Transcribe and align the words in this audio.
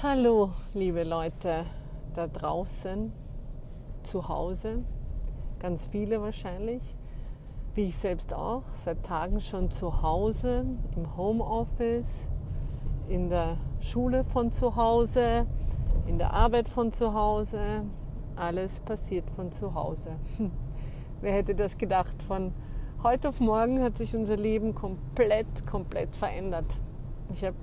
Hallo, 0.00 0.50
liebe 0.74 1.02
Leute 1.02 1.64
da 2.14 2.28
draußen, 2.28 3.12
zu 4.04 4.28
Hause, 4.28 4.84
ganz 5.58 5.86
viele 5.86 6.22
wahrscheinlich, 6.22 6.94
wie 7.74 7.86
ich 7.86 7.96
selbst 7.96 8.32
auch, 8.32 8.62
seit 8.74 9.04
Tagen 9.04 9.40
schon 9.40 9.72
zu 9.72 10.02
Hause, 10.02 10.66
im 10.94 11.16
Homeoffice, 11.16 12.28
in 13.08 13.28
der 13.28 13.56
Schule 13.80 14.22
von 14.22 14.52
zu 14.52 14.76
Hause, 14.76 15.46
in 16.06 16.18
der 16.18 16.32
Arbeit 16.32 16.68
von 16.68 16.92
zu 16.92 17.12
Hause. 17.12 17.82
Alles 18.36 18.78
passiert 18.80 19.28
von 19.30 19.50
zu 19.50 19.74
Hause. 19.74 20.12
Wer 21.20 21.32
hätte 21.32 21.56
das 21.56 21.76
gedacht? 21.76 22.22
Von 22.22 22.52
heute 23.04 23.28
auf 23.28 23.38
morgen 23.38 23.82
hat 23.82 23.98
sich 23.98 24.16
unser 24.16 24.36
Leben 24.36 24.74
komplett, 24.74 25.66
komplett 25.66 26.16
verändert. 26.16 26.64
Ich 27.34 27.44
habe 27.44 27.54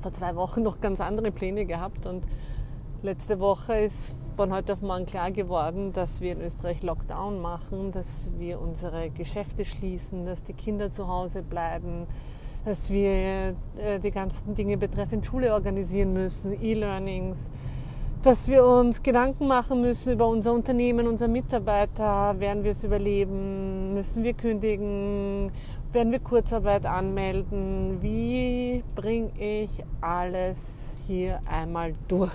vor 0.00 0.12
zwei 0.12 0.36
Wochen 0.36 0.62
noch 0.62 0.80
ganz 0.80 1.00
andere 1.00 1.32
Pläne 1.32 1.66
gehabt 1.66 2.06
und 2.06 2.22
letzte 3.02 3.40
Woche 3.40 3.76
ist 3.76 4.14
von 4.36 4.52
heute 4.52 4.74
auf 4.74 4.82
morgen 4.82 5.04
klar 5.04 5.32
geworden, 5.32 5.92
dass 5.92 6.20
wir 6.20 6.32
in 6.32 6.42
Österreich 6.42 6.80
Lockdown 6.84 7.42
machen, 7.42 7.90
dass 7.90 8.28
wir 8.38 8.60
unsere 8.60 9.10
Geschäfte 9.10 9.64
schließen, 9.64 10.26
dass 10.26 10.44
die 10.44 10.52
Kinder 10.52 10.92
zu 10.92 11.08
Hause 11.08 11.42
bleiben, 11.42 12.06
dass 12.64 12.88
wir 12.88 13.56
äh, 13.78 13.98
die 14.00 14.12
ganzen 14.12 14.54
Dinge 14.54 14.76
betreffend 14.76 15.26
Schule 15.26 15.54
organisieren 15.54 16.12
müssen, 16.12 16.52
E-Learnings, 16.62 17.50
dass 18.22 18.48
wir 18.48 18.64
uns 18.64 19.02
Gedanken 19.02 19.46
machen 19.46 19.80
müssen 19.80 20.12
über 20.12 20.26
unser 20.26 20.52
Unternehmen, 20.52 21.06
unsere 21.06 21.30
Mitarbeiter, 21.30 22.38
werden 22.38 22.64
wir 22.64 22.72
es 22.72 22.82
überleben, 22.82 23.94
müssen 23.94 24.24
wir 24.24 24.32
kündigen, 24.32 25.52
werden 25.92 26.12
wir 26.12 26.18
Kurzarbeit 26.18 26.86
anmelden? 26.86 27.98
Wie 28.02 28.82
bringe 28.94 29.30
ich 29.38 29.84
alles 30.00 30.96
hier 31.06 31.40
einmal 31.50 31.94
durch? 32.08 32.32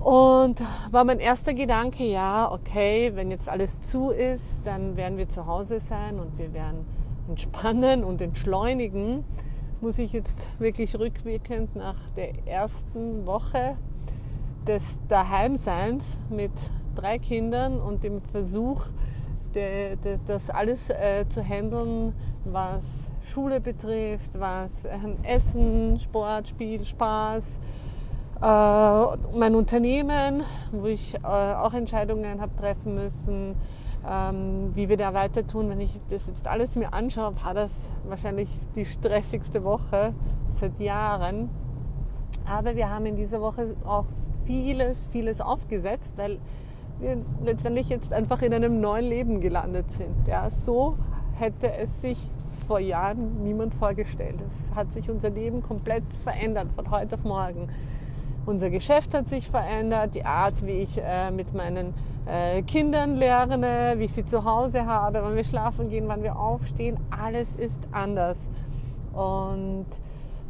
Und 0.00 0.60
war 0.90 1.04
mein 1.04 1.18
erster 1.18 1.54
Gedanke, 1.54 2.04
ja, 2.04 2.50
okay, 2.50 3.12
wenn 3.14 3.30
jetzt 3.30 3.48
alles 3.48 3.80
zu 3.82 4.10
ist, 4.10 4.66
dann 4.66 4.96
werden 4.96 5.16
wir 5.16 5.28
zu 5.28 5.46
Hause 5.46 5.80
sein 5.80 6.18
und 6.18 6.36
wir 6.38 6.52
werden 6.52 6.84
entspannen 7.28 8.04
und 8.04 8.20
entschleunigen. 8.20 9.24
Muss 9.80 9.98
ich 9.98 10.12
jetzt 10.12 10.46
wirklich 10.58 10.98
rückwirkend 10.98 11.76
nach 11.76 11.96
der 12.16 12.46
ersten 12.46 13.24
Woche 13.26 13.76
des 14.66 14.98
Daheimseins 15.08 16.04
mit 16.30 16.52
drei 16.94 17.18
Kindern 17.18 17.80
und 17.80 18.02
dem 18.02 18.20
Versuch, 18.20 18.86
de, 19.54 19.96
de, 19.96 20.18
das 20.26 20.50
alles 20.50 20.90
äh, 20.90 21.24
zu 21.28 21.42
handeln, 21.42 22.14
was 22.44 23.12
Schule 23.22 23.60
betrifft, 23.60 24.38
was 24.38 24.84
äh, 24.84 24.96
Essen, 25.22 25.98
Sport, 25.98 26.48
Spiel, 26.48 26.84
Spaß, 26.84 27.60
äh, 28.40 29.38
mein 29.38 29.54
Unternehmen, 29.54 30.42
wo 30.72 30.86
ich 30.86 31.14
äh, 31.14 31.26
auch 31.26 31.72
Entscheidungen 31.72 32.40
habe 32.40 32.54
treffen 32.56 32.94
müssen, 32.94 33.54
ähm, 34.08 34.72
wie 34.74 34.88
wir 34.88 34.96
da 34.96 35.14
weiter 35.14 35.46
tun. 35.46 35.70
Wenn 35.70 35.80
ich 35.80 35.98
das 36.10 36.26
jetzt 36.26 36.46
alles 36.46 36.76
mir 36.76 36.92
anschaue, 36.92 37.34
war 37.42 37.54
das 37.54 37.90
wahrscheinlich 38.06 38.48
die 38.74 38.84
stressigste 38.84 39.64
Woche 39.64 40.12
seit 40.48 40.78
Jahren. 40.80 41.48
Aber 42.46 42.76
wir 42.76 42.90
haben 42.90 43.06
in 43.06 43.16
dieser 43.16 43.40
Woche 43.40 43.74
auch 43.86 44.04
vieles, 44.44 45.08
vieles 45.12 45.40
aufgesetzt, 45.40 46.18
weil 46.18 46.38
wir 47.00 47.18
letztendlich 47.44 47.88
jetzt 47.88 48.12
einfach 48.12 48.42
in 48.42 48.54
einem 48.54 48.80
neuen 48.80 49.04
Leben 49.04 49.40
gelandet 49.40 49.90
sind. 49.92 50.26
Ja, 50.26 50.50
so 50.50 50.96
hätte 51.38 51.72
es 51.72 52.00
sich 52.00 52.18
vor 52.66 52.78
Jahren 52.78 53.42
niemand 53.42 53.74
vorgestellt. 53.74 54.36
Es 54.40 54.74
hat 54.74 54.92
sich 54.92 55.10
unser 55.10 55.30
Leben 55.30 55.62
komplett 55.62 56.04
verändert 56.22 56.68
von 56.74 56.90
heute 56.90 57.16
auf 57.16 57.24
morgen. 57.24 57.68
Unser 58.46 58.70
Geschäft 58.70 59.14
hat 59.14 59.28
sich 59.28 59.48
verändert, 59.48 60.14
die 60.14 60.24
Art, 60.24 60.66
wie 60.66 60.72
ich 60.72 61.00
äh, 61.02 61.30
mit 61.30 61.54
meinen 61.54 61.94
äh, 62.26 62.62
Kindern 62.62 63.16
lerne, 63.16 63.94
wie 63.96 64.04
ich 64.04 64.12
sie 64.12 64.24
zu 64.24 64.44
Hause 64.44 64.86
habe, 64.86 65.20
wann 65.22 65.34
wir 65.34 65.44
schlafen 65.44 65.88
gehen, 65.88 66.08
wann 66.08 66.22
wir 66.22 66.38
aufstehen, 66.38 66.98
alles 67.10 67.48
ist 67.56 67.78
anders. 67.92 68.38
Und 69.14 69.86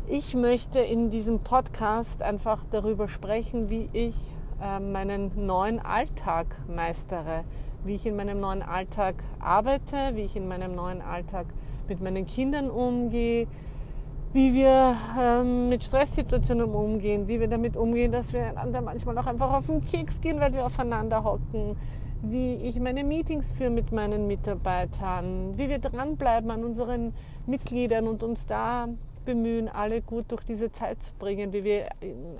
ich 0.06 0.34
möchte 0.34 0.80
in 0.80 1.10
diesem 1.10 1.40
Podcast 1.40 2.22
einfach 2.22 2.62
darüber 2.70 3.08
sprechen, 3.08 3.70
wie 3.70 3.88
ich 3.92 4.14
äh, 4.60 4.78
meinen 4.78 5.46
neuen 5.46 5.80
Alltag 5.80 6.46
meistere, 6.68 7.44
wie 7.84 7.94
ich 7.94 8.04
in 8.04 8.14
meinem 8.14 8.38
neuen 8.38 8.62
Alltag 8.62 9.14
arbeite, 9.40 9.96
wie 10.12 10.22
ich 10.22 10.36
in 10.36 10.46
meinem 10.46 10.74
neuen 10.74 11.00
Alltag 11.00 11.46
mit 11.88 12.02
meinen 12.02 12.26
Kindern 12.26 12.70
umgehe, 12.70 13.46
wie 14.34 14.52
wir 14.52 14.96
ähm, 15.18 15.70
mit 15.70 15.84
Stresssituationen 15.84 16.74
umgehen, 16.74 17.26
wie 17.26 17.40
wir 17.40 17.48
damit 17.48 17.76
umgehen, 17.76 18.12
dass 18.12 18.32
wir 18.34 18.44
einander 18.44 18.82
manchmal 18.82 19.16
auch 19.16 19.26
einfach 19.26 19.54
auf 19.54 19.66
den 19.66 19.82
Keks 19.86 20.20
gehen, 20.20 20.38
weil 20.38 20.52
wir 20.52 20.66
aufeinander 20.66 21.24
hocken, 21.24 21.76
wie 22.20 22.54
ich 22.54 22.78
meine 22.78 23.04
Meetings 23.04 23.52
führe 23.52 23.70
mit 23.70 23.90
meinen 23.90 24.26
Mitarbeitern, 24.26 25.56
wie 25.56 25.68
wir 25.70 25.78
dranbleiben 25.78 26.50
an 26.50 26.62
unseren 26.62 27.14
Mitgliedern 27.46 28.06
und 28.06 28.22
uns 28.22 28.44
da 28.46 28.88
bemühen, 29.24 29.68
alle 29.68 30.02
gut 30.02 30.26
durch 30.28 30.44
diese 30.44 30.70
Zeit 30.72 31.02
zu 31.02 31.12
bringen, 31.18 31.52
wie 31.52 31.64
wir 31.64 31.88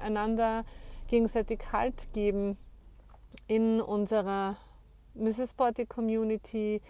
einander 0.03 0.65
gegenseitig 1.09 1.61
Halt 1.72 2.12
geben 2.12 2.56
in 3.47 3.81
unserer 3.81 4.56
Mrs. 5.15 5.53
Party 5.53 5.87
Community, 5.87 6.81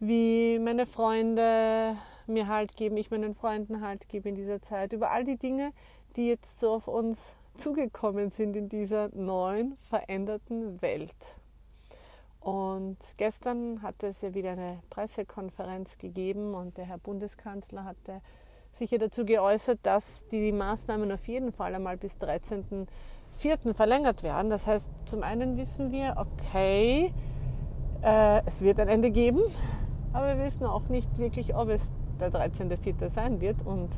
wie 0.00 0.58
meine 0.58 0.86
Freunde 0.86 1.96
mir 2.26 2.46
Halt 2.46 2.76
geben, 2.76 2.96
ich 2.96 3.10
meinen 3.10 3.34
Freunden 3.34 3.80
Halt 3.80 4.08
gebe 4.08 4.28
in 4.28 4.34
dieser 4.34 4.62
Zeit, 4.62 4.92
über 4.92 5.10
all 5.10 5.24
die 5.24 5.38
Dinge, 5.38 5.72
die 6.16 6.28
jetzt 6.28 6.60
so 6.60 6.72
auf 6.72 6.88
uns 6.88 7.34
zugekommen 7.56 8.30
sind 8.30 8.54
in 8.54 8.68
dieser 8.68 9.08
neuen, 9.14 9.76
veränderten 9.88 10.80
Welt. 10.80 11.14
Und 12.40 12.98
gestern 13.16 13.82
hat 13.82 14.02
es 14.02 14.20
ja 14.20 14.32
wieder 14.34 14.52
eine 14.52 14.80
Pressekonferenz 14.90 15.98
gegeben 15.98 16.54
und 16.54 16.76
der 16.76 16.84
Herr 16.86 16.98
Bundeskanzler 16.98 17.84
hatte 17.84 18.20
sich 18.78 18.90
ja 18.90 18.98
dazu 18.98 19.24
geäußert, 19.24 19.80
dass 19.82 20.26
die 20.28 20.52
Maßnahmen 20.52 21.10
auf 21.12 21.26
jeden 21.26 21.52
Fall 21.52 21.74
einmal 21.74 21.96
bis 21.96 22.18
13 22.18 22.86
vierten 23.36 23.74
verlängert 23.74 24.22
werden. 24.22 24.50
Das 24.50 24.66
heißt, 24.66 24.90
zum 25.06 25.22
einen 25.22 25.56
wissen 25.56 25.92
wir, 25.92 26.16
okay, 26.16 27.12
äh, 28.02 28.42
es 28.46 28.62
wird 28.62 28.80
ein 28.80 28.88
Ende 28.88 29.10
geben, 29.10 29.40
aber 30.12 30.36
wir 30.36 30.44
wissen 30.44 30.64
auch 30.64 30.88
nicht 30.88 31.18
wirklich, 31.18 31.54
ob 31.54 31.68
es 31.68 31.82
der 32.20 32.32
13.4. 32.32 33.08
sein 33.08 33.40
wird. 33.40 33.64
Und 33.64 33.90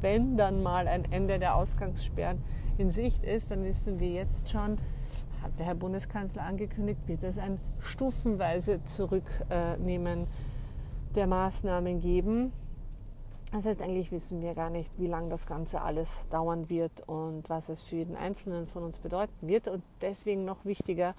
wenn 0.00 0.36
dann 0.36 0.62
mal 0.62 0.88
ein 0.88 1.10
Ende 1.10 1.38
der 1.38 1.54
Ausgangssperren 1.56 2.42
in 2.78 2.90
Sicht 2.90 3.24
ist, 3.24 3.50
dann 3.50 3.64
wissen 3.64 4.00
wir 4.00 4.10
jetzt 4.10 4.50
schon, 4.50 4.78
hat 5.42 5.58
der 5.58 5.66
Herr 5.66 5.74
Bundeskanzler 5.74 6.42
angekündigt, 6.42 7.00
wird 7.06 7.24
es 7.24 7.38
ein 7.38 7.58
stufenweise 7.80 8.82
Zurücknehmen 8.84 10.26
der 11.14 11.26
Maßnahmen 11.26 12.00
geben. 12.00 12.52
Das 13.52 13.66
heißt, 13.66 13.82
eigentlich 13.82 14.10
wissen 14.10 14.40
wir 14.40 14.54
gar 14.54 14.70
nicht, 14.70 14.98
wie 14.98 15.06
lange 15.06 15.28
das 15.28 15.46
Ganze 15.46 15.82
alles 15.82 16.26
dauern 16.30 16.70
wird 16.70 17.06
und 17.06 17.50
was 17.50 17.68
es 17.68 17.82
für 17.82 17.96
jeden 17.96 18.16
Einzelnen 18.16 18.66
von 18.66 18.82
uns 18.82 18.96
bedeuten 18.96 19.46
wird. 19.46 19.68
Und 19.68 19.82
deswegen 20.00 20.46
noch 20.46 20.64
wichtiger, 20.64 21.14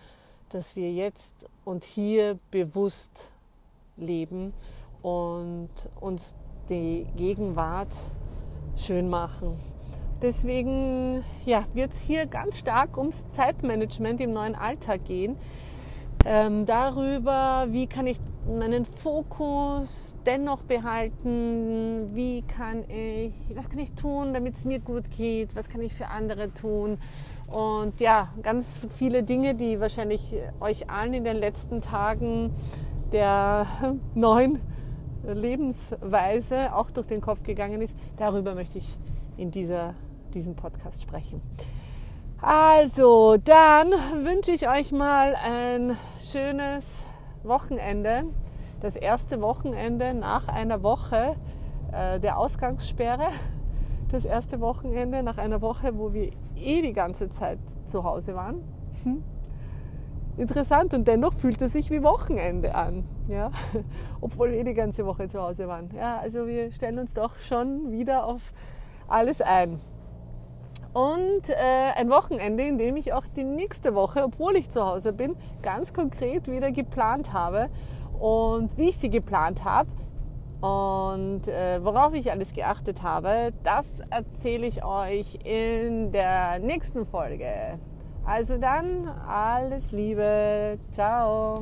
dass 0.50 0.76
wir 0.76 0.92
jetzt 0.92 1.36
und 1.64 1.84
hier 1.84 2.40
bewusst 2.50 3.30
leben 3.98 4.52
und 5.04 5.70
uns 6.00 6.36
die 6.70 7.06
Gegenwart 7.16 7.94
schön 8.78 9.10
machen. 9.12 9.60
Deswegen 10.24 11.24
ja, 11.46 11.66
wird 11.74 11.94
es 11.94 12.02
hier 12.02 12.26
ganz 12.26 12.58
stark 12.58 12.98
ums 12.98 13.30
Zeitmanagement 13.30 14.20
im 14.22 14.34
neuen 14.34 14.56
Alltag 14.56 15.06
gehen. 15.06 15.38
Ähm, 16.26 16.66
darüber, 16.66 17.68
wie 17.70 17.88
kann 17.88 18.08
ich 18.08 18.18
meinen 18.48 18.86
Fokus 18.86 20.16
dennoch 20.26 20.64
behalten? 20.64 22.12
Wie 22.14 22.44
kann 22.44 22.84
ich, 22.90 23.34
was 23.56 23.70
kann 23.70 23.80
ich 23.80 23.92
tun, 23.94 24.34
damit 24.34 24.56
es 24.56 24.64
mir 24.64 24.80
gut 24.80 25.12
geht? 25.12 25.56
Was 25.56 25.68
kann 25.68 25.82
ich 25.82 25.94
für 25.94 26.08
andere 26.08 26.54
tun? 26.54 26.98
Und 27.48 28.00
ja, 28.00 28.30
ganz 28.42 28.80
viele 28.98 29.24
Dinge, 29.24 29.54
die 29.56 29.80
wahrscheinlich 29.80 30.34
euch 30.62 30.90
allen 30.90 31.14
in 31.14 31.24
den 31.26 31.38
letzten 31.38 31.82
Tagen 31.82 32.52
der 33.12 33.68
neuen 34.16 34.60
Lebensweise 35.26 36.74
auch 36.74 36.90
durch 36.90 37.08
den 37.08 37.20
Kopf 37.20 37.44
gegangen 37.44 37.82
ist. 37.82 37.96
Darüber 38.18 38.56
möchte 38.56 38.78
ich 38.78 38.98
in 39.36 39.52
dieser, 39.52 39.94
diesem 40.34 40.56
Podcast 40.56 41.02
sprechen. 41.02 41.42
Also, 42.46 43.38
dann 43.38 43.92
wünsche 44.26 44.52
ich 44.52 44.68
euch 44.68 44.92
mal 44.92 45.34
ein 45.34 45.96
schönes 46.20 47.02
Wochenende, 47.42 48.26
das 48.82 48.98
erste 48.98 49.42
Wochenende 49.42 50.14
nach 50.14 50.50
einer 50.50 50.84
Woche 50.84 51.38
äh, 51.94 52.20
der 52.20 52.38
Ausgangssperre, 52.38 53.30
das 54.12 54.26
erste 54.26 54.60
Wochenende 54.60 55.24
nach 55.24 55.38
einer 55.38 55.62
Woche, 55.62 55.98
wo 55.98 56.12
wir 56.12 56.32
eh 56.58 56.82
die 56.82 56.92
ganze 56.92 57.30
Zeit 57.32 57.60
zu 57.86 58.04
Hause 58.04 58.36
waren. 58.36 58.62
Hm. 59.04 59.24
interessant 60.36 60.94
und 60.94 61.08
dennoch 61.08 61.36
fühlt 61.36 61.62
es 61.62 61.72
sich 61.72 61.92
wie 61.92 62.04
Wochenende 62.04 62.76
an, 62.76 63.06
ja, 63.30 63.52
obwohl 64.20 64.52
wir 64.52 64.66
die 64.66 64.74
ganze 64.74 65.06
Woche 65.06 65.30
zu 65.30 65.42
Hause 65.42 65.70
waren. 65.70 65.92
Ja, 65.96 66.18
also 66.18 66.46
wir 66.46 66.74
stellen 66.74 67.00
uns 67.00 67.14
doch 67.14 67.38
schon 67.38 67.90
wieder 67.94 68.26
auf 68.26 68.42
alles 69.08 69.40
ein. 69.40 69.80
Und 70.94 71.50
äh, 71.50 71.54
ein 71.96 72.10
Wochenende, 72.10 72.64
in 72.64 72.78
dem 72.78 72.98
ich 72.98 73.14
auch 73.14 73.26
die 73.36 73.44
nächste 73.44 73.96
Woche, 73.96 74.24
obwohl 74.24 74.56
ich 74.56 74.70
zu 74.70 74.86
Hause 74.86 75.12
bin, 75.12 75.36
ganz 75.64 75.94
konkret 75.94 76.48
wieder 76.48 76.72
geplant 76.72 77.34
habe 77.34 77.70
und 78.20 78.78
wie 78.78 78.90
ich 78.90 78.98
sie 78.98 79.10
geplant 79.10 79.66
habe 79.66 79.90
und 80.62 81.48
äh, 81.48 81.84
worauf 81.84 82.14
ich 82.14 82.32
alles 82.32 82.54
geachtet 82.54 83.02
habe, 83.02 83.54
das 83.64 84.00
erzähle 84.12 84.68
ich 84.68 84.86
euch 84.86 85.40
in 85.44 86.12
der 86.12 86.60
nächsten 86.60 87.06
Folge. 87.06 87.80
Also 88.24 88.58
dann, 88.58 89.08
alles 89.28 89.92
Liebe, 89.92 90.80
ciao. 90.92 91.56